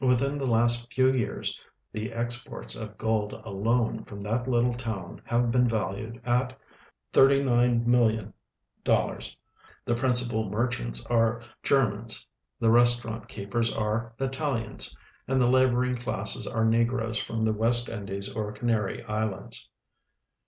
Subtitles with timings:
[0.00, 1.60] Within the last few years
[1.92, 6.58] the exports of gold alone from that little town have been valued at
[7.12, 8.32] 8oh,0( )0,(
[8.86, 9.36] )00.
[9.84, 12.26] The ])rincipal merchants are Germans,
[12.58, 14.96] the restau rant keepers are Italians,
[15.28, 19.68] and the lal)oring classes are negroes from the West Indies or Canary islands.